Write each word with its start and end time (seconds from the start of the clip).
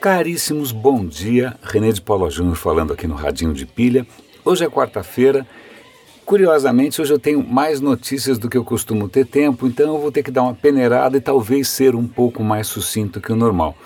Caríssimos, 0.00 0.70
bom 0.70 1.04
dia. 1.04 1.56
René 1.60 1.90
de 1.90 2.00
Paula 2.00 2.30
Júnior 2.30 2.54
falando 2.54 2.92
aqui 2.92 3.08
no 3.08 3.16
Radinho 3.16 3.52
de 3.52 3.66
Pilha. 3.66 4.06
Hoje 4.44 4.64
é 4.64 4.70
quarta-feira. 4.70 5.44
Curiosamente, 6.24 7.02
hoje 7.02 7.12
eu 7.12 7.18
tenho 7.18 7.44
mais 7.44 7.80
notícias 7.80 8.38
do 8.38 8.48
que 8.48 8.56
eu 8.56 8.64
costumo 8.64 9.08
ter 9.08 9.26
tempo, 9.26 9.66
então 9.66 9.96
eu 9.96 10.00
vou 10.00 10.12
ter 10.12 10.22
que 10.22 10.30
dar 10.30 10.44
uma 10.44 10.54
peneirada 10.54 11.16
e 11.16 11.20
talvez 11.20 11.68
ser 11.68 11.96
um 11.96 12.06
pouco 12.06 12.44
mais 12.44 12.68
sucinto 12.68 13.20
que 13.20 13.32
o 13.32 13.36
normal. 13.36 13.76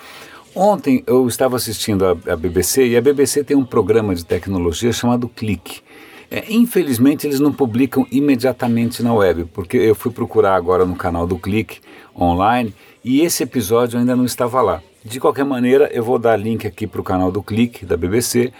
Ontem 0.53 1.03
eu 1.07 1.27
estava 1.27 1.55
assistindo 1.55 2.05
a, 2.05 2.11
a 2.31 2.35
BBC 2.35 2.89
e 2.89 2.95
a 2.95 3.01
BBC 3.01 3.43
tem 3.43 3.57
um 3.57 3.65
programa 3.65 4.13
de 4.13 4.23
tecnologia 4.23 4.93
chamado 4.93 5.27
Clique. 5.27 5.81
É, 6.29 6.43
infelizmente 6.47 7.25
eles 7.25 7.39
não 7.39 7.51
publicam 7.51 8.05
imediatamente 8.11 9.01
na 9.01 9.15
web, 9.15 9.45
porque 9.45 9.77
eu 9.77 9.95
fui 9.95 10.11
procurar 10.11 10.53
agora 10.53 10.85
no 10.85 10.95
canal 10.95 11.25
do 11.25 11.39
Clique 11.39 11.79
online 12.15 12.71
e 13.03 13.21
esse 13.21 13.41
episódio 13.41 13.97
ainda 13.97 14.15
não 14.15 14.25
estava 14.25 14.61
lá. 14.61 14.83
De 15.05 15.19
qualquer 15.19 15.43
maneira, 15.43 15.89
eu 15.91 16.01
vou 16.01 16.17
dar 16.17 16.37
link 16.37 16.65
aqui 16.65 16.87
para 16.87 17.01
o 17.01 17.03
canal 17.03 17.29
do 17.29 17.43
Clique 17.43 17.85
da 17.85 17.97
BBC. 17.97 18.53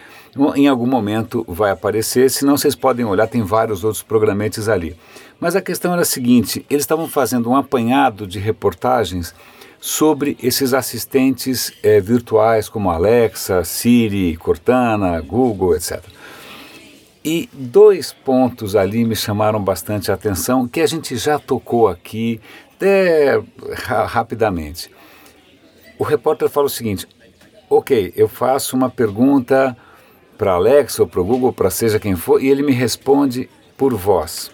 Em 0.55 0.67
algum 0.67 0.85
momento 0.85 1.45
vai 1.47 1.71
aparecer, 1.71 2.29
senão 2.29 2.57
vocês 2.57 2.75
podem 2.75 3.05
olhar, 3.05 3.27
tem 3.27 3.41
vários 3.43 3.85
outros 3.85 4.03
programetes 4.03 4.67
ali. 4.67 4.93
Mas 5.39 5.55
a 5.55 5.61
questão 5.61 5.93
era 5.93 6.01
a 6.01 6.05
seguinte: 6.05 6.65
eles 6.69 6.83
estavam 6.83 7.07
fazendo 7.07 7.49
um 7.49 7.55
apanhado 7.55 8.27
de 8.27 8.39
reportagens 8.39 9.33
sobre 9.79 10.37
esses 10.43 10.73
assistentes 10.73 11.71
é, 11.81 12.01
virtuais 12.01 12.67
como 12.67 12.91
Alexa, 12.91 13.63
Siri, 13.63 14.35
Cortana, 14.35 15.21
Google, 15.21 15.77
etc. 15.77 16.03
E 17.23 17.47
dois 17.53 18.11
pontos 18.11 18.75
ali 18.75 19.05
me 19.05 19.15
chamaram 19.15 19.63
bastante 19.63 20.11
a 20.11 20.15
atenção, 20.15 20.67
que 20.67 20.81
a 20.81 20.87
gente 20.87 21.15
já 21.15 21.39
tocou 21.39 21.87
aqui, 21.87 22.41
até 22.75 23.41
rapidamente 23.85 24.91
o 25.97 26.03
repórter 26.03 26.49
fala 26.49 26.67
o 26.67 26.69
seguinte: 26.69 27.07
ok, 27.69 28.13
eu 28.15 28.27
faço 28.27 28.75
uma 28.75 28.89
pergunta 28.89 29.75
para 30.37 30.53
Alexa 30.53 31.03
ou 31.03 31.07
para 31.07 31.21
o 31.21 31.25
Google, 31.25 31.53
para 31.53 31.69
seja 31.69 31.99
quem 31.99 32.15
for, 32.15 32.41
e 32.41 32.49
ele 32.49 32.63
me 32.63 32.71
responde 32.71 33.49
por 33.77 33.93
voz. 33.93 34.51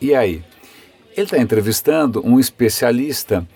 E 0.00 0.14
aí? 0.14 0.44
Ele 1.16 1.24
está 1.24 1.38
entrevistando 1.38 2.24
um 2.24 2.38
especialista. 2.38 3.46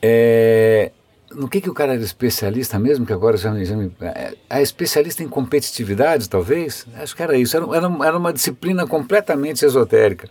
É, 0.00 0.92
no 1.32 1.48
que, 1.48 1.60
que 1.60 1.68
o 1.68 1.74
cara 1.74 1.94
era 1.94 2.02
especialista 2.02 2.78
mesmo? 2.78 3.04
Que 3.04 3.12
agora 3.12 3.36
já. 3.36 3.52
Já 3.64 3.76
me 3.76 3.92
é, 4.00 4.34
é 4.48 4.62
especialista 4.62 5.22
em 5.22 5.28
competitividade, 5.28 6.28
talvez? 6.28 6.86
Acho 6.94 7.16
que 7.16 7.22
era 7.22 7.36
isso. 7.36 7.56
Era, 7.56 7.66
era, 7.76 8.06
era 8.06 8.16
uma 8.16 8.32
disciplina 8.32 8.86
completamente 8.86 9.64
esotérica. 9.64 10.28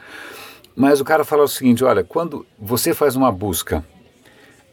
Mas 0.76 1.02
o 1.02 1.06
cara 1.06 1.26
fala 1.26 1.44
o 1.44 1.48
seguinte: 1.48 1.84
olha, 1.84 2.04
quando 2.04 2.46
você 2.58 2.94
faz 2.94 3.16
uma 3.16 3.32
busca 3.32 3.84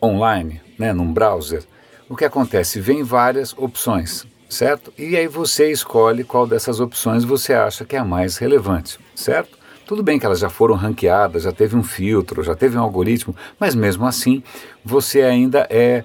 online, 0.03 0.61
né, 0.79 0.93
num 0.93 1.13
browser, 1.13 1.65
o 2.09 2.17
que 2.17 2.25
acontece? 2.25 2.81
Vem 2.81 3.03
várias 3.03 3.55
opções, 3.57 4.27
certo? 4.49 4.93
E 4.99 5.17
aí 5.17 5.27
você 5.27 5.71
escolhe 5.71 6.25
qual 6.25 6.47
dessas 6.47 6.81
opções 6.81 7.25
você 7.25 7.55
acha 7.55 7.85
que 7.85 7.97
é 7.97 7.99
a 7.99 8.05
mais 8.05 8.37
relevante, 8.37 8.99
certo? 9.15 9.59
Tudo 9.87 10.03
bem 10.03 10.19
que 10.19 10.25
elas 10.25 10.39
já 10.39 10.49
foram 10.49 10.75
ranqueadas, 10.75 11.43
já 11.43 11.53
teve 11.53 11.77
um 11.77 11.83
filtro, 11.83 12.43
já 12.43 12.55
teve 12.55 12.79
um 12.79 12.83
algoritmo, 12.83 13.37
mas 13.59 13.75
mesmo 13.75 14.07
assim 14.07 14.43
você 14.85 15.23
ainda 15.23 15.67
é 15.71 16.05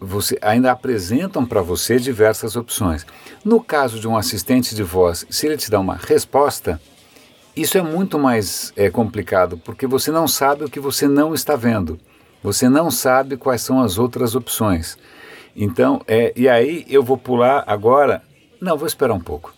você 0.00 0.38
ainda 0.40 0.70
apresentam 0.70 1.44
para 1.44 1.60
você 1.60 1.98
diversas 1.98 2.54
opções. 2.54 3.04
No 3.44 3.60
caso 3.60 3.98
de 3.98 4.06
um 4.06 4.16
assistente 4.16 4.74
de 4.74 4.82
voz, 4.82 5.26
se 5.28 5.46
ele 5.46 5.56
te 5.56 5.70
dá 5.70 5.80
uma 5.80 5.96
resposta, 5.96 6.80
isso 7.56 7.76
é 7.76 7.82
muito 7.82 8.16
mais 8.16 8.72
é, 8.76 8.88
complicado, 8.88 9.58
porque 9.58 9.88
você 9.88 10.12
não 10.12 10.28
sabe 10.28 10.64
o 10.64 10.70
que 10.70 10.78
você 10.78 11.08
não 11.08 11.34
está 11.34 11.56
vendo. 11.56 11.98
Você 12.42 12.68
não 12.68 12.90
sabe 12.90 13.36
quais 13.36 13.62
são 13.62 13.80
as 13.80 13.98
outras 13.98 14.34
opções. 14.34 14.96
Então, 15.56 16.00
é, 16.06 16.32
e 16.36 16.48
aí 16.48 16.86
eu 16.88 17.02
vou 17.02 17.18
pular 17.18 17.64
agora. 17.66 18.22
Não, 18.60 18.76
vou 18.76 18.86
esperar 18.86 19.14
um 19.14 19.20
pouco. 19.20 19.52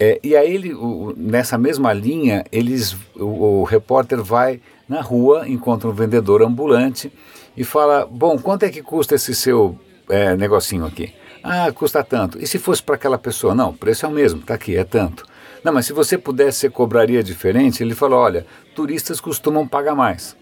É, 0.00 0.18
e 0.22 0.34
aí 0.36 0.54
ele, 0.54 0.72
o, 0.72 1.12
nessa 1.16 1.58
mesma 1.58 1.92
linha, 1.92 2.44
eles, 2.50 2.96
o, 3.16 3.60
o, 3.60 3.64
repórter 3.64 4.22
vai 4.22 4.60
na 4.88 5.00
rua, 5.00 5.46
encontra 5.48 5.88
um 5.88 5.92
vendedor 5.92 6.42
ambulante 6.42 7.12
e 7.56 7.64
fala: 7.64 8.06
Bom, 8.10 8.38
quanto 8.38 8.62
é 8.62 8.70
que 8.70 8.80
custa 8.80 9.16
esse 9.16 9.34
seu 9.34 9.78
é, 10.08 10.36
negocinho 10.36 10.86
aqui? 10.86 11.12
Ah, 11.42 11.70
custa 11.72 12.02
tanto. 12.02 12.38
E 12.42 12.46
se 12.46 12.58
fosse 12.58 12.82
para 12.82 12.94
aquela 12.94 13.18
pessoa? 13.18 13.54
Não, 13.54 13.70
o 13.70 13.74
preço 13.74 14.06
é 14.06 14.08
o 14.08 14.12
mesmo, 14.12 14.40
está 14.40 14.54
aqui, 14.54 14.76
é 14.76 14.84
tanto. 14.84 15.24
Não, 15.64 15.72
mas 15.72 15.86
se 15.86 15.92
você 15.92 16.16
pudesse, 16.16 16.60
você 16.60 16.70
cobraria 16.70 17.22
diferente? 17.22 17.82
Ele 17.82 17.94
falou: 17.94 18.20
Olha, 18.20 18.46
turistas 18.74 19.20
costumam 19.20 19.66
pagar 19.66 19.94
mais 19.94 20.37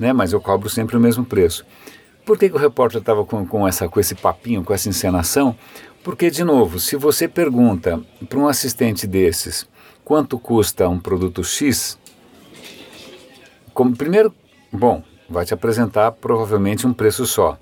né? 0.00 0.12
mas 0.12 0.32
eu 0.32 0.40
cobro 0.40 0.68
sempre 0.68 0.96
o 0.96 1.00
mesmo 1.00 1.24
preço. 1.24 1.64
Por 2.24 2.38
que, 2.38 2.48
que 2.48 2.56
o 2.56 2.58
repórter 2.58 3.00
estava 3.00 3.24
com, 3.24 3.46
com, 3.46 3.66
essa, 3.66 3.88
com 3.88 4.00
esse 4.00 4.14
papinho, 4.14 4.64
com 4.64 4.72
essa 4.72 4.88
encenação? 4.88 5.56
Porque, 6.02 6.30
de 6.30 6.42
novo, 6.42 6.78
se 6.78 6.96
você 6.96 7.28
pergunta 7.28 8.00
para 8.28 8.38
um 8.38 8.48
assistente 8.48 9.06
desses 9.06 9.66
quanto 10.04 10.38
custa 10.38 10.88
um 10.88 10.98
produto 10.98 11.44
X, 11.44 11.98
como 13.74 13.96
primeiro, 13.96 14.34
bom, 14.72 15.02
vai 15.28 15.44
te 15.44 15.54
apresentar 15.54 16.12
provavelmente 16.12 16.86
um 16.86 16.92
preço 16.92 17.26
só. 17.26 17.58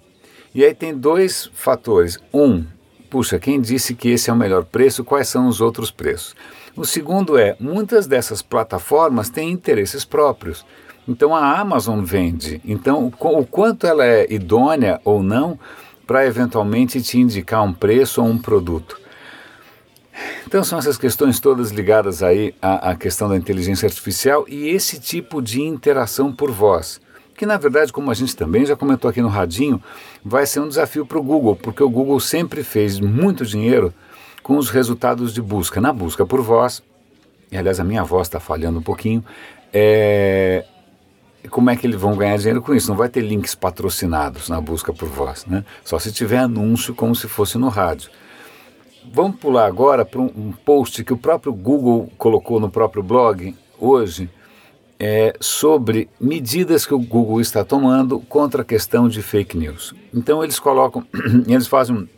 E 0.55 0.65
aí 0.65 0.75
tem 0.75 0.97
dois 0.97 1.51
fatores. 1.53 2.19
Um, 2.33 2.65
puxa, 3.11 3.39
quem 3.39 3.61
disse 3.61 3.95
que 3.95 4.09
esse 4.09 4.31
é 4.31 4.33
o 4.33 4.37
melhor 4.37 4.65
preço? 4.65 5.05
Quais 5.05 5.29
são 5.29 5.47
os 5.47 5.61
outros 5.61 5.91
preços? 5.91 6.35
O 6.75 6.85
segundo 6.85 7.37
é, 7.37 7.57
muitas 7.61 8.07
dessas 8.07 8.41
plataformas 8.41 9.29
têm 9.29 9.51
interesses 9.51 10.05
próprios. 10.05 10.65
Então 11.09 11.35
a 11.35 11.59
Amazon 11.59 12.05
vende. 12.05 12.61
Então 12.65 13.07
o, 13.07 13.47
quanto 13.47 13.87
ela 13.87 14.05
é 14.05 14.31
idônea 14.31 15.01
ou 15.05 15.23
não 15.23 15.59
para 16.07 16.27
eventualmente 16.27 17.01
te 17.01 17.19
indicar 17.19 17.65
um 17.65 17.73
preço 17.73 18.23
ou 18.23 18.29
um 18.29 18.39
produto. 18.39 19.01
Então 20.47 20.63
são 20.63 20.79
essas 20.79 20.99
questões 20.99 21.41
todas 21.41 21.71
ligadas 21.71 22.23
aí 22.23 22.55
à, 22.61 22.91
à 22.91 22.95
questão 22.95 23.29
da 23.29 23.37
inteligência 23.37 23.87
artificial 23.87 24.45
e 24.49 24.69
esse 24.69 25.01
tipo 25.01 25.41
de 25.41 25.63
interação 25.63 26.33
por 26.33 26.51
voz 26.51 27.01
que 27.39 27.47
na 27.47 27.57
verdade, 27.57 27.93
como 27.93 28.11
a 28.11 28.15
gente 28.15 28.35
também 28.35 28.67
já 28.67 28.75
comentou 28.75 29.09
aqui 29.09 29.23
no 29.23 29.29
Radinho, 29.29 29.81
vai 30.25 30.45
ser 30.45 30.59
um 30.59 30.69
desafio 30.69 31.07
para 31.07 31.19
o 31.19 31.23
Google, 31.23 31.55
porque 31.55 31.81
o 31.81 31.89
Google 31.89 32.19
sempre 32.19 32.65
fez 32.65 32.99
muito 32.99 33.47
dinheiro 33.47 33.95
com 34.43 34.57
os 34.57 34.71
resultados 34.71 35.33
de 35.33 35.41
busca. 35.41 35.81
Na 35.81 35.93
busca 35.93 36.27
por 36.27 36.43
voz, 36.43 36.83
e 37.53 37.57
aliás 37.57 37.79
a 37.79 37.85
minha 37.85 38.03
voz 38.03 38.27
está 38.27 38.41
falhando 38.41 38.81
um 38.81 38.83
pouquinho, 38.83 39.25
é, 39.73 40.65
como 41.51 41.71
é 41.71 41.77
que 41.77 41.87
eles 41.87 42.01
vão 42.01 42.17
ganhar 42.17 42.37
dinheiro 42.37 42.61
com 42.61 42.75
isso? 42.75 42.89
Não 42.89 42.97
vai 42.97 43.09
ter 43.09 43.21
links 43.21 43.55
patrocinados 43.55 44.49
na 44.49 44.61
busca 44.61 44.93
por 44.93 45.09
voz, 45.09 45.47
né? 45.47 45.65
Só 45.85 45.99
se 45.99 46.13
tiver 46.13 46.39
anúncio 46.39 46.95
como 46.95 47.15
se 47.15 47.29
fosse 47.29 47.57
no 47.59 47.69
rádio. 47.69 48.11
Vamos 49.13 49.37
pular 49.39 49.67
agora 49.67 50.05
para 50.05 50.21
um, 50.21 50.53
post 50.65 51.03
que 51.05 51.13
o 51.13 51.17
próprio 51.17 51.53
Google 51.53 52.11
colocou 52.19 52.61
no 52.61 52.69
próprio 52.69 53.03
blog 53.03 53.57
hoje 53.79 54.29
é, 54.99 55.35
sobre 55.41 56.11
medidas 56.21 56.85
que 56.85 56.93
o 56.93 56.99
Google 56.99 57.41
está 57.41 57.65
tomando 57.65 58.21
contra 58.21 58.63
a 58.63 58.65
questão 58.65 59.09
de 59.09 59.23
fake 59.23 59.57
news. 59.57 59.95
Então 60.13 60.43
eles 60.43 60.59
colocam, 60.59 61.07
eles 61.47 61.67
fazem 61.67 61.97
um, 61.97 62.09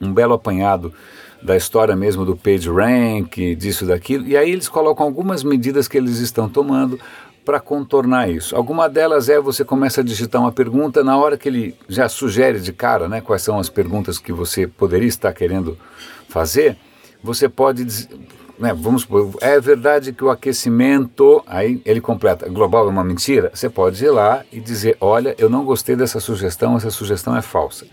um 0.00 0.14
belo 0.14 0.32
apanhado 0.32 0.94
da 1.42 1.56
história 1.56 1.94
mesmo 1.94 2.24
do 2.24 2.34
PageRank, 2.34 3.54
disso 3.56 3.84
daquilo, 3.84 4.26
e 4.26 4.34
aí 4.34 4.50
eles 4.50 4.66
colocam 4.66 5.04
algumas 5.04 5.44
medidas 5.44 5.86
que 5.86 5.98
eles 5.98 6.18
estão 6.18 6.48
tomando 6.48 6.98
para 7.44 7.60
contornar 7.60 8.30
isso. 8.30 8.56
Alguma 8.56 8.88
delas 8.88 9.28
é 9.28 9.38
você 9.38 9.64
começa 9.64 10.00
a 10.00 10.04
digitar 10.04 10.40
uma 10.40 10.52
pergunta 10.52 11.04
na 11.04 11.16
hora 11.16 11.36
que 11.36 11.48
ele 11.48 11.74
já 11.88 12.08
sugere 12.08 12.58
de 12.58 12.72
cara, 12.72 13.08
né, 13.08 13.20
quais 13.20 13.42
são 13.42 13.58
as 13.58 13.68
perguntas 13.68 14.18
que 14.18 14.32
você 14.32 14.66
poderia 14.66 15.08
estar 15.08 15.32
querendo 15.32 15.76
fazer. 16.28 16.76
Você 17.22 17.48
pode, 17.48 17.84
né, 18.58 18.72
vamos 18.74 19.02
supor, 19.02 19.34
é 19.40 19.60
verdade 19.60 20.12
que 20.12 20.24
o 20.24 20.30
aquecimento, 20.30 21.42
aí 21.46 21.80
ele 21.84 22.00
completa, 22.00 22.48
global 22.48 22.86
é 22.86 22.90
uma 22.90 23.04
mentira. 23.04 23.50
Você 23.52 23.68
pode 23.68 24.02
ir 24.02 24.10
lá 24.10 24.42
e 24.50 24.58
dizer, 24.58 24.96
olha, 25.00 25.34
eu 25.38 25.50
não 25.50 25.64
gostei 25.64 25.94
dessa 25.94 26.20
sugestão, 26.20 26.76
essa 26.76 26.90
sugestão 26.90 27.36
é 27.36 27.42
falsa. 27.42 27.86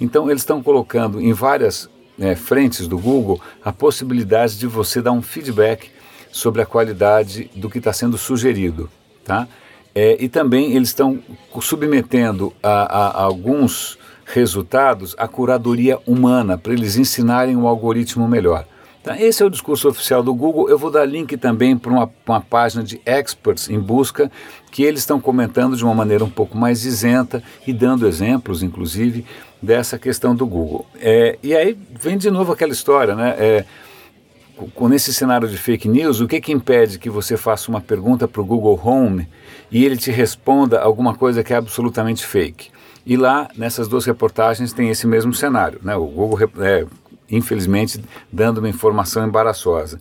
Então 0.00 0.30
eles 0.30 0.42
estão 0.42 0.62
colocando 0.62 1.20
em 1.20 1.32
várias 1.32 1.90
né, 2.16 2.34
frentes 2.34 2.88
do 2.88 2.98
Google 2.98 3.40
a 3.62 3.72
possibilidade 3.72 4.58
de 4.58 4.66
você 4.66 5.02
dar 5.02 5.12
um 5.12 5.22
feedback 5.22 5.90
sobre 6.30 6.62
a 6.62 6.66
qualidade 6.66 7.50
do 7.54 7.68
que 7.68 7.78
está 7.78 7.92
sendo 7.92 8.18
sugerido. 8.18 8.90
Tá? 9.24 9.46
É, 9.94 10.16
e 10.20 10.28
também 10.28 10.74
eles 10.74 10.88
estão 10.88 11.18
submetendo 11.60 12.52
a, 12.62 12.68
a, 12.68 13.06
a, 13.08 13.22
alguns 13.22 13.98
resultados 14.24 15.14
à 15.18 15.26
curadoria 15.26 15.98
humana, 16.06 16.58
para 16.58 16.72
eles 16.72 16.96
ensinarem 16.96 17.56
o 17.56 17.66
algoritmo 17.66 18.28
melhor. 18.28 18.64
Tá? 19.02 19.20
Esse 19.20 19.42
é 19.42 19.46
o 19.46 19.50
discurso 19.50 19.88
oficial 19.88 20.22
do 20.22 20.34
Google. 20.34 20.68
Eu 20.68 20.78
vou 20.78 20.90
dar 20.90 21.04
link 21.04 21.36
também 21.36 21.76
para 21.76 21.90
uma, 21.90 22.10
uma 22.26 22.40
página 22.40 22.84
de 22.84 23.00
experts 23.06 23.70
em 23.70 23.78
busca, 23.78 24.30
que 24.70 24.82
eles 24.82 25.00
estão 25.00 25.18
comentando 25.20 25.76
de 25.76 25.84
uma 25.84 25.94
maneira 25.94 26.24
um 26.24 26.30
pouco 26.30 26.56
mais 26.56 26.84
isenta 26.84 27.42
e 27.66 27.72
dando 27.72 28.06
exemplos, 28.06 28.62
inclusive, 28.62 29.24
dessa 29.62 29.98
questão 29.98 30.36
do 30.36 30.46
Google. 30.46 30.86
É, 31.00 31.38
e 31.42 31.56
aí 31.56 31.76
vem 31.98 32.18
de 32.18 32.30
novo 32.30 32.52
aquela 32.52 32.72
história, 32.72 33.14
né? 33.14 33.34
É, 33.38 33.64
com 34.74 34.92
esse 34.92 35.12
cenário 35.14 35.48
de 35.48 35.56
fake 35.56 35.88
news, 35.88 36.20
o 36.20 36.26
que, 36.26 36.40
que 36.40 36.52
impede 36.52 36.98
que 36.98 37.08
você 37.08 37.36
faça 37.36 37.70
uma 37.70 37.80
pergunta 37.80 38.26
para 38.26 38.42
o 38.42 38.44
Google 38.44 38.80
Home 38.82 39.28
e 39.70 39.84
ele 39.84 39.96
te 39.96 40.10
responda 40.10 40.80
alguma 40.80 41.14
coisa 41.14 41.44
que 41.44 41.52
é 41.52 41.56
absolutamente 41.56 42.26
fake? 42.26 42.70
E 43.06 43.16
lá, 43.16 43.48
nessas 43.56 43.88
duas 43.88 44.04
reportagens, 44.04 44.72
tem 44.72 44.90
esse 44.90 45.06
mesmo 45.06 45.32
cenário. 45.32 45.80
Né? 45.82 45.96
O 45.96 46.06
Google, 46.06 46.50
é, 46.60 46.84
infelizmente, 47.30 48.04
dando 48.30 48.58
uma 48.58 48.68
informação 48.68 49.26
embaraçosa. 49.26 50.00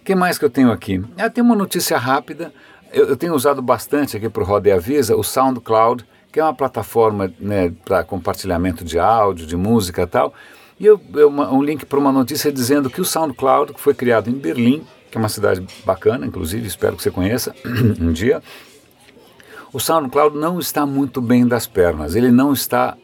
O 0.00 0.04
que 0.04 0.14
mais 0.14 0.36
que 0.36 0.44
eu 0.44 0.50
tenho 0.50 0.70
aqui? 0.70 1.02
Ah, 1.16 1.30
tem 1.30 1.42
uma 1.42 1.56
notícia 1.56 1.96
rápida. 1.96 2.52
Eu, 2.92 3.08
eu 3.08 3.16
tenho 3.16 3.34
usado 3.34 3.62
bastante 3.62 4.16
aqui 4.16 4.28
para 4.28 4.42
o 4.42 4.46
Roda 4.46 4.68
e 4.68 4.72
Avisa 4.72 5.16
o 5.16 5.22
SoundCloud, 5.22 6.04
que 6.30 6.38
é 6.38 6.44
uma 6.44 6.52
plataforma 6.52 7.32
né, 7.38 7.72
para 7.84 8.04
compartilhamento 8.04 8.84
de 8.84 8.98
áudio, 8.98 9.46
de 9.46 9.56
música 9.56 10.02
e 10.02 10.06
tal. 10.06 10.34
E 10.78 10.86
eu, 10.86 11.00
eu 11.14 11.28
um 11.28 11.62
link 11.62 11.86
para 11.86 11.98
uma 11.98 12.10
notícia 12.10 12.52
dizendo 12.52 12.90
que 12.90 13.00
o 13.00 13.04
SoundCloud, 13.04 13.72
que 13.72 13.80
foi 13.80 13.94
criado 13.94 14.28
em 14.28 14.34
Berlim, 14.34 14.84
que 15.10 15.16
é 15.16 15.20
uma 15.20 15.28
cidade 15.28 15.64
bacana, 15.84 16.26
inclusive, 16.26 16.66
espero 16.66 16.96
que 16.96 17.02
você 17.02 17.10
conheça 17.10 17.54
um 18.00 18.12
dia, 18.12 18.42
o 19.72 19.78
SoundCloud 19.78 20.36
não 20.36 20.58
está 20.58 20.84
muito 20.84 21.20
bem 21.20 21.46
das 21.46 21.66
pernas, 21.66 22.14
ele 22.14 22.30
não 22.30 22.52
está 22.52 22.96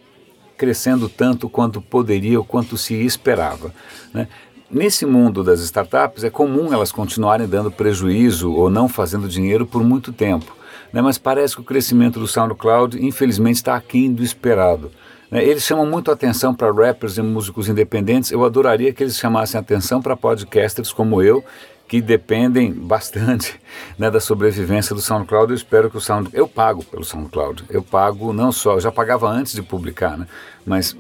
crescendo 0.57 1.09
tanto 1.09 1.49
quanto 1.49 1.81
poderia 1.81 2.39
ou 2.39 2.45
quanto 2.45 2.77
se 2.77 2.95
esperava. 2.95 3.73
Né? 4.13 4.29
Nesse 4.71 5.07
mundo 5.07 5.43
das 5.43 5.61
startups, 5.61 6.23
é 6.23 6.31
comum 6.31 6.73
elas 6.73 6.93
continuarem 6.93 7.49
dando 7.49 7.71
prejuízo 7.71 8.53
ou 8.53 8.69
não 8.69 8.89
fazendo 8.89 9.29
dinheiro 9.29 9.67
por 9.67 9.83
muito 9.83 10.13
tempo. 10.13 10.55
Né? 10.93 11.01
Mas 11.01 11.19
parece 11.19 11.55
que 11.55 11.61
o 11.61 11.65
crescimento 11.65 12.21
do 12.21 12.27
SoundCloud, 12.27 13.05
infelizmente, 13.05 13.57
está 13.57 13.75
aquém 13.75 14.13
do 14.13 14.23
esperado. 14.23 14.93
Né? 15.31 15.45
Eles 15.45 15.63
chamam 15.63 15.87
muito 15.87 16.11
atenção 16.11 16.55
para 16.55 16.73
rappers 16.73 17.19
e 17.19 17.23
músicos 17.23 17.69
independentes. 17.69 18.31
Eu 18.31 18.45
adoraria 18.45 18.93
que 18.93 19.03
eles 19.03 19.17
chamassem 19.17 19.59
atenção 19.59 20.03
para 20.03 20.17
podcasters 20.17 20.93
como 20.93 21.23
eu, 21.23 21.45
que 21.87 22.01
dependem 22.01 22.73
bastante 22.73 23.61
né, 23.99 24.11
da 24.11 24.21
sobrevivência 24.21 24.95
do 24.95 25.01
SoundCloud. 25.01 25.51
Eu 25.53 25.57
espero 25.57 25.91
que 25.91 25.97
o 25.97 26.01
Sound, 26.01 26.31
eu 26.33 26.49
pago 26.49 26.85
pelo 26.85 27.05
SoundCloud. 27.05 27.65
Eu 27.69 27.83
pago 27.83 28.33
não 28.33 28.53
só, 28.53 28.75
eu 28.75 28.81
já 28.81 28.93
pagava 28.93 29.29
antes 29.29 29.53
de 29.53 29.63
publicar, 29.63 30.17
né, 30.17 30.27
mas 30.65 30.97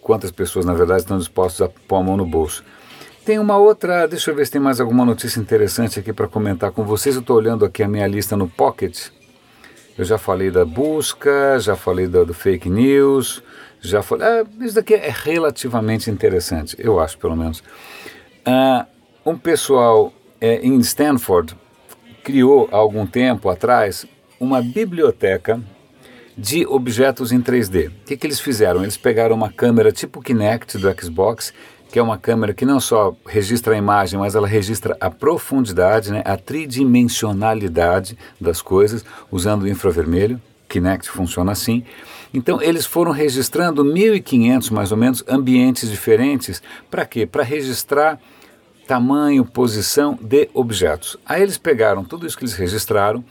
quantas 0.00 0.30
pessoas 0.30 0.66
na 0.66 0.74
verdade 0.74 1.00
estão 1.00 1.18
dispostas 1.18 1.66
a 1.66 1.70
pôr 1.88 1.96
a 1.96 2.02
mão 2.02 2.16
no 2.16 2.26
bolso. 2.26 2.64
Tem 3.24 3.38
uma 3.38 3.56
outra, 3.56 4.06
deixa 4.06 4.30
eu 4.30 4.34
ver 4.34 4.44
se 4.44 4.52
tem 4.52 4.60
mais 4.60 4.80
alguma 4.80 5.02
notícia 5.02 5.40
interessante 5.40 5.98
aqui 5.98 6.12
para 6.12 6.28
comentar 6.28 6.70
com 6.72 6.84
vocês. 6.84 7.14
Eu 7.14 7.22
estou 7.22 7.36
olhando 7.36 7.64
aqui 7.64 7.82
a 7.82 7.88
minha 7.88 8.06
lista 8.06 8.36
no 8.36 8.46
Pocket. 8.46 9.08
Eu 9.96 10.04
já 10.04 10.18
falei 10.18 10.50
da 10.50 10.64
busca, 10.64 11.58
já 11.60 11.76
falei 11.76 12.06
do, 12.06 12.26
do 12.26 12.34
fake 12.34 12.68
news, 12.68 13.42
já 13.80 14.02
falei. 14.02 14.26
Ah, 14.26 14.44
isso 14.60 14.74
daqui 14.74 14.94
é 14.94 15.12
relativamente 15.12 16.10
interessante, 16.10 16.76
eu 16.78 16.98
acho 16.98 17.16
pelo 17.18 17.36
menos. 17.36 17.62
Ah, 18.44 18.86
um 19.24 19.38
pessoal 19.38 20.12
é, 20.40 20.56
em 20.66 20.78
Stanford 20.80 21.56
criou 22.24 22.68
há 22.72 22.76
algum 22.76 23.06
tempo 23.06 23.48
atrás 23.48 24.06
uma 24.40 24.60
biblioteca 24.60 25.60
de 26.36 26.66
objetos 26.66 27.30
em 27.30 27.40
3D. 27.40 27.88
O 27.88 27.92
que, 28.06 28.16
que 28.16 28.26
eles 28.26 28.40
fizeram? 28.40 28.82
Eles 28.82 28.96
pegaram 28.96 29.36
uma 29.36 29.52
câmera 29.52 29.92
tipo 29.92 30.20
Kinect 30.20 30.78
do 30.78 30.92
Xbox, 31.00 31.54
que 31.94 31.98
é 32.00 32.02
uma 32.02 32.18
câmera 32.18 32.52
que 32.52 32.66
não 32.66 32.80
só 32.80 33.14
registra 33.24 33.72
a 33.72 33.78
imagem, 33.78 34.18
mas 34.18 34.34
ela 34.34 34.48
registra 34.48 34.96
a 35.00 35.08
profundidade, 35.08 36.10
né, 36.10 36.22
a 36.24 36.36
tridimensionalidade 36.36 38.18
das 38.40 38.60
coisas, 38.60 39.04
usando 39.30 39.62
o 39.62 39.68
infravermelho. 39.68 40.42
Kinect 40.68 41.08
funciona 41.08 41.52
assim. 41.52 41.84
Então, 42.34 42.60
eles 42.60 42.84
foram 42.84 43.12
registrando 43.12 43.84
1.500 43.84 44.72
mais 44.72 44.90
ou 44.90 44.98
menos 44.98 45.22
ambientes 45.28 45.88
diferentes. 45.88 46.60
Para 46.90 47.06
quê? 47.06 47.26
Para 47.26 47.44
registrar 47.44 48.18
tamanho, 48.88 49.44
posição 49.44 50.18
de 50.20 50.48
objetos. 50.52 51.16
Aí 51.24 51.42
eles 51.42 51.56
pegaram 51.56 52.02
tudo 52.02 52.26
isso 52.26 52.36
que 52.36 52.42
eles 52.42 52.54
registraram, 52.54 53.24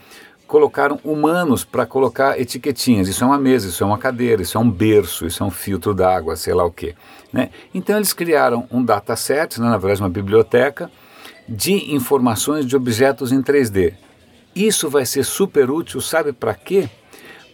colocaram 0.53 0.99
humanos 1.03 1.65
para 1.65 1.83
colocar 1.83 2.39
etiquetinhas. 2.39 3.07
Isso 3.07 3.23
é 3.23 3.27
uma 3.27 3.39
mesa, 3.39 3.69
isso 3.69 3.83
é 3.83 3.87
uma 3.87 3.97
cadeira, 3.97 4.43
isso 4.43 4.55
é 4.55 4.61
um 4.61 4.69
berço, 4.69 5.25
isso 5.25 5.41
é 5.41 5.45
um 5.47 5.49
filtro 5.49 5.95
d'água, 5.95 6.35
sei 6.35 6.53
lá 6.53 6.63
o 6.63 6.69
quê. 6.69 6.93
Né? 7.33 7.49
Então 7.73 7.95
eles 7.95 8.13
criaram 8.13 8.67
um 8.71 8.85
dataset, 8.85 9.59
né, 9.59 9.67
na 9.67 9.79
verdade 9.79 10.03
uma 10.03 10.09
biblioteca, 10.09 10.91
de 11.49 11.95
informações 11.95 12.67
de 12.67 12.75
objetos 12.75 13.31
em 13.31 13.41
3D. 13.41 13.95
Isso 14.55 14.91
vai 14.91 15.07
ser 15.07 15.25
super 15.25 15.71
útil, 15.71 15.99
sabe 15.99 16.31
para 16.31 16.53
quê? 16.53 16.87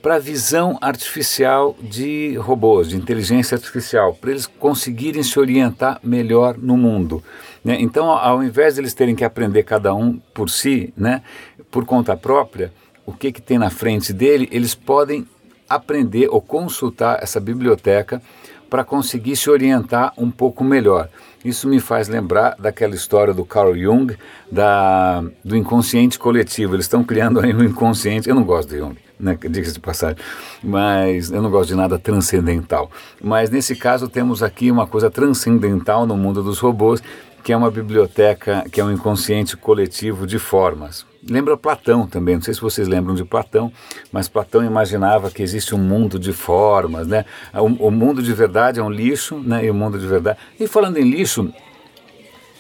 para 0.02 0.18
visão 0.18 0.78
artificial 0.80 1.76
de 1.82 2.38
robôs, 2.38 2.88
de 2.88 2.96
inteligência 2.96 3.56
artificial, 3.56 4.14
para 4.14 4.32
eles 4.32 4.48
conseguirem 4.48 5.22
se 5.24 5.38
orientar 5.38 6.00
melhor 6.02 6.58
no 6.58 6.78
mundo. 6.78 7.22
Né? 7.64 7.76
Então, 7.82 8.10
ao 8.10 8.42
invés 8.42 8.76
de 8.76 8.82
eles 8.82 8.94
terem 8.94 9.14
que 9.14 9.26
aprender 9.26 9.64
cada 9.64 9.94
um 9.94 10.18
por 10.34 10.50
si, 10.50 10.94
né, 10.96 11.22
por 11.70 11.86
conta 11.86 12.16
própria, 12.16 12.72
o 13.10 13.14
que, 13.14 13.32
que 13.32 13.42
tem 13.42 13.58
na 13.58 13.72
frente 13.72 14.14
dele, 14.14 14.48
eles 14.52 14.76
podem 14.76 15.28
aprender 15.68 16.28
ou 16.30 16.40
consultar 16.40 17.18
essa 17.22 17.40
biblioteca 17.40 18.22
para 18.70 18.84
conseguir 18.84 19.36
se 19.36 19.50
orientar 19.50 20.14
um 20.16 20.30
pouco 20.30 20.64
melhor. 20.64 21.10
Isso 21.44 21.68
me 21.68 21.80
faz 21.80 22.08
lembrar 22.08 22.56
daquela 22.60 22.94
história 22.94 23.34
do 23.34 23.44
Carl 23.44 23.76
Jung, 23.76 24.16
da, 24.52 25.24
do 25.44 25.56
inconsciente 25.56 26.20
coletivo. 26.20 26.76
Eles 26.76 26.86
estão 26.86 27.04
criando 27.04 27.40
aí 27.40 27.52
um 27.54 27.64
inconsciente. 27.64 28.30
Eu 28.30 28.36
não 28.36 28.44
gosto 28.44 28.70
de 28.70 28.78
Jung, 28.78 28.96
né, 29.20 29.36
diga-se 29.42 29.74
de 29.74 29.80
passagem, 29.80 30.18
mas 30.64 31.32
eu 31.32 31.42
não 31.42 31.50
gosto 31.50 31.70
de 31.70 31.76
nada 31.76 31.98
transcendental. 31.98 32.92
Mas 33.20 33.50
nesse 33.50 33.76
caso 33.76 34.08
temos 34.08 34.44
aqui 34.44 34.70
uma 34.70 34.86
coisa 34.86 35.10
transcendental 35.10 36.06
no 36.06 36.16
mundo 36.16 36.44
dos 36.44 36.60
robôs, 36.60 37.02
que 37.44 37.52
é 37.52 37.58
uma 37.58 37.72
biblioteca, 37.72 38.66
que 38.72 38.80
é 38.80 38.84
um 38.84 38.92
inconsciente 38.92 39.58
coletivo 39.58 40.28
de 40.28 40.38
formas. 40.38 41.09
Lembra 41.28 41.58
Platão 41.58 42.08
também, 42.08 42.36
não 42.36 42.42
sei 42.42 42.54
se 42.54 42.62
vocês 42.62 42.88
lembram 42.88 43.14
de 43.14 43.26
Platão, 43.26 43.72
mas 44.12 44.30
Platão 44.30 44.64
imaginava 44.64 45.30
que 45.30 45.44
existe 45.44 45.76
um 45.76 45.78
mundo 45.78 46.18
de 46.18 46.32
formas, 46.32 47.08
né? 47.08 47.26
O, 47.54 47.88
o 47.88 47.92
mundo 47.92 48.24
de 48.24 48.34
verdade 48.34 48.80
é 48.80 48.84
um 48.84 48.90
lixo, 48.90 49.38
né? 49.38 49.66
E 49.66 49.70
o 49.70 49.74
mundo 49.74 50.00
de 50.00 50.08
verdade. 50.08 50.40
E 50.58 50.66
falando 50.66 50.98
em 50.98 51.04
lixo, 51.04 51.54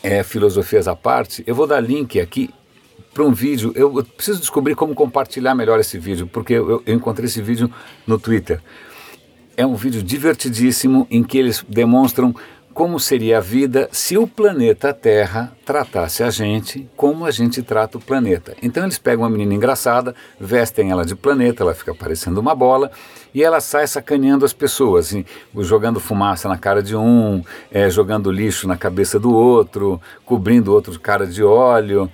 é, 0.03 0.23
filosofias 0.23 0.87
à 0.87 0.95
parte, 0.95 1.41
eu 1.47 1.55
vou 1.55 1.65
dar 1.65 1.79
link 1.79 2.19
aqui 2.19 2.49
para 3.13 3.23
um 3.23 3.31
vídeo. 3.31 3.71
Eu, 3.75 3.97
eu, 3.97 4.03
preciso 4.03 4.39
descobrir 4.39 4.75
como 4.75 4.93
compartilhar 4.93 5.55
melhor 5.55 5.79
esse 5.79 5.97
vídeo, 5.97 6.27
porque 6.27 6.53
eu, 6.53 6.83
eu 6.85 6.93
encontrei 6.93 7.27
esse 7.27 7.41
vídeo 7.41 7.71
no 8.05 8.19
Twitter. 8.19 8.61
É 9.55 9.65
um 9.65 9.75
vídeo 9.75 10.03
divertidíssimo 10.03 11.07
em 11.09 11.23
que 11.23 11.37
eles 11.37 11.63
demonstram 11.67 12.35
como 12.79 12.97
seria 12.97 13.39
a 13.39 13.41
vida 13.41 13.89
se 13.91 14.17
o 14.17 14.25
planeta 14.25 14.93
Terra 14.93 15.51
tratasse 15.65 16.23
a 16.23 16.29
gente 16.29 16.87
como 16.95 17.25
a 17.25 17.31
gente 17.31 17.61
trata 17.61 17.97
o 17.97 18.01
planeta. 18.01 18.55
Então 18.63 18.83
eles 18.83 18.97
pegam 18.97 19.25
uma 19.25 19.29
menina 19.29 19.53
engraçada, 19.53 20.15
vestem 20.39 20.89
ela 20.89 21.03
de 21.03 21.13
planeta, 21.13 21.61
ela 21.61 21.73
fica 21.73 21.93
parecendo 21.93 22.39
uma 22.39 22.55
bola, 22.55 22.89
e 23.33 23.43
ela 23.43 23.59
sai 23.59 23.85
sacaneando 23.85 24.45
as 24.45 24.53
pessoas, 24.53 25.13
jogando 25.57 25.99
fumaça 25.99 26.47
na 26.47 26.57
cara 26.57 26.81
de 26.81 26.95
um, 26.95 27.43
é, 27.69 27.89
jogando 27.89 28.31
lixo 28.31 28.65
na 28.65 28.77
cabeça 28.77 29.19
do 29.19 29.35
outro, 29.35 29.99
cobrindo 30.25 30.73
outro 30.73 30.97
cara 31.01 31.27
de 31.27 31.43
óleo. 31.43 32.09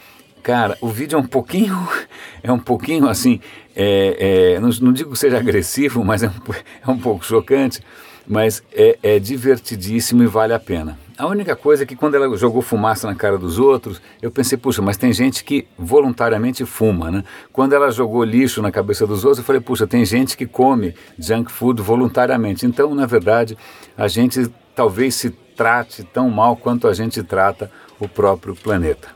Cara, 0.46 0.78
o 0.80 0.90
vídeo 0.90 1.16
é 1.16 1.20
um 1.20 1.26
pouquinho, 1.26 1.76
é 2.44 2.52
um 2.52 2.60
pouquinho 2.60 3.10
assim, 3.10 3.42
é, 3.76 4.54
é, 4.54 4.60
não, 4.60 4.70
não, 4.80 4.94
digo 4.94 5.14
que 5.14 5.18
seja 5.18 5.40
agressivo, 5.40 6.06
mas 6.06 6.22
é 6.22 6.28
um, 6.28 6.54
é 6.88 6.92
um 6.92 7.00
pouco 7.00 7.26
chocante 7.26 7.82
mas 8.28 8.64
é, 8.74 8.98
é, 9.04 9.20
divertidíssimo 9.20 10.24
e 10.24 10.26
vale 10.26 10.54
a 10.54 10.60
pena. 10.60 10.98
A 11.18 11.28
única 11.28 11.56
coisa 11.56 11.84
é 11.84 11.86
que 11.86 11.96
quando 11.96 12.16
ela 12.16 12.36
jogou 12.36 12.62
fumaça 12.62 13.08
na 13.08 13.16
cara 13.16 13.38
dos 13.38 13.60
outros, 13.60 14.02
eu 14.20 14.32
pensei, 14.32 14.58
puxa, 14.58 14.82
mas 14.82 14.98
tem 14.98 15.14
gente 15.14 15.44
que 15.44 15.68
voluntariamente 15.78 16.66
fuma, 16.66 17.12
né? 17.12 17.24
Quando 17.54 17.74
ela 17.74 17.92
jogou 17.92 18.24
lixo 18.24 18.62
na 18.62 18.72
cabeça 18.72 19.06
dos 19.08 19.24
outros, 19.24 19.40
eu 19.40 19.44
falei, 19.44 19.62
puxa, 19.62 19.88
tem 19.88 20.04
gente 20.04 20.36
que 20.36 20.46
come 20.46 20.96
junk 21.18 21.52
food 21.52 21.82
voluntariamente. 21.82 22.66
Então, 22.66 22.94
na 22.96 23.06
verdade, 23.06 23.58
a 23.96 24.08
gente 24.08 24.52
talvez 24.76 25.16
se 25.16 25.30
trate 25.56 26.04
tão 26.04 26.30
mal 26.30 26.58
quanto 26.58 26.88
a 26.88 26.94
gente 26.94 27.22
trata 27.24 27.72
o 28.00 28.10
próprio 28.10 28.56
planeta. 28.56 29.15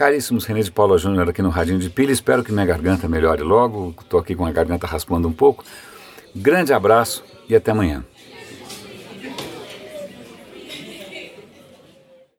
Caríssimos, 0.00 0.46
René 0.46 0.62
de 0.62 0.70
Paula 0.70 0.96
Júnior 0.96 1.28
aqui 1.28 1.42
no 1.42 1.50
Radinho 1.50 1.78
de 1.78 1.90
Pilha, 1.90 2.10
espero 2.10 2.42
que 2.42 2.50
minha 2.50 2.64
garganta 2.64 3.06
melhore 3.06 3.42
logo, 3.42 3.94
estou 4.00 4.18
aqui 4.18 4.34
com 4.34 4.46
a 4.46 4.50
garganta 4.50 4.86
raspando 4.86 5.28
um 5.28 5.32
pouco. 5.32 5.62
Grande 6.34 6.72
abraço 6.72 7.22
e 7.46 7.54
até 7.54 7.70
amanhã. 7.70 8.02